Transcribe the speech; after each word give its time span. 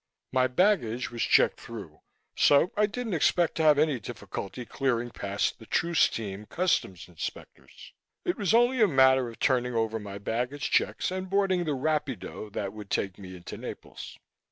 My 0.31 0.47
baggage 0.47 1.11
was 1.11 1.21
checked 1.21 1.59
through, 1.61 2.01
so 2.35 2.71
I 2.75 2.87
didn't 2.87 3.13
expect 3.13 3.53
to 3.57 3.63
have 3.63 3.77
any 3.77 3.99
difficulty 3.99 4.65
clearing 4.65 5.11
past 5.11 5.59
the 5.59 5.67
truce 5.67 6.09
team 6.09 6.47
Customs 6.47 7.07
inspectors. 7.07 7.93
It 8.25 8.35
was 8.35 8.51
only 8.51 8.81
a 8.81 8.87
matter 8.87 9.29
of 9.29 9.37
turning 9.37 9.75
over 9.75 9.99
my 9.99 10.17
baggage 10.17 10.71
checks, 10.71 11.11
and 11.11 11.29
boarding 11.29 11.65
the 11.65 11.75
rapido 11.75 12.49
that 12.51 12.73
would 12.73 12.89
take 12.89 13.19
me 13.19 13.35
into 13.35 13.57
Naples. 13.57 14.17